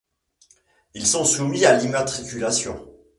Ils 0.95 1.05
sont 1.05 1.23
soumis 1.25 1.63
à 1.65 1.77
l’immatriculation. 1.77 2.87